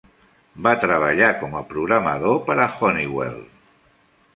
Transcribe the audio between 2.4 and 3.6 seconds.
per a Honeywell.